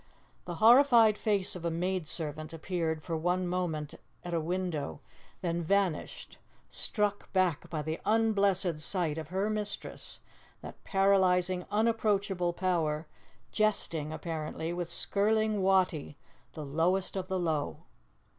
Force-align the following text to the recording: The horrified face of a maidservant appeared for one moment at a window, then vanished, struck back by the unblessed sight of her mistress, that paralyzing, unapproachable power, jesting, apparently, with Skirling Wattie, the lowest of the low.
The 0.45 0.55
horrified 0.55 1.15
face 1.15 1.55
of 1.55 1.63
a 1.63 1.69
maidservant 1.69 2.53
appeared 2.53 3.03
for 3.03 3.15
one 3.15 3.45
moment 3.47 3.93
at 4.25 4.33
a 4.33 4.39
window, 4.41 4.99
then 5.41 5.61
vanished, 5.61 6.39
struck 6.69 7.31
back 7.33 7.69
by 7.69 7.83
the 7.83 7.99
unblessed 8.03 8.79
sight 8.79 9.19
of 9.19 9.27
her 9.27 9.47
mistress, 9.47 10.19
that 10.61 10.83
paralyzing, 10.83 11.65
unapproachable 11.69 12.53
power, 12.53 13.05
jesting, 13.51 14.11
apparently, 14.11 14.73
with 14.73 14.89
Skirling 14.89 15.61
Wattie, 15.61 16.17
the 16.53 16.65
lowest 16.65 17.15
of 17.15 17.27
the 17.27 17.37
low. 17.37 17.83